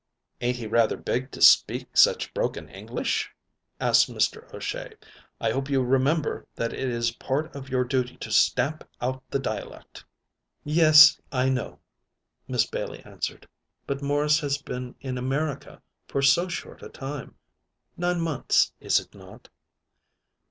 [0.41, 3.29] "Ain't he rather big to speak such broken English?"
[3.79, 4.51] asked Mr.
[4.51, 4.95] O'Shea.
[5.39, 9.37] "I hope you remember that it is part of your duty to stamp out the
[9.37, 10.03] dialect."
[10.63, 11.81] "Yes, I know,"
[12.47, 13.47] Miss Bailey answered.
[13.85, 17.35] "But Morris has been in America for so short a time.
[17.95, 19.49] Nine months, is it not?"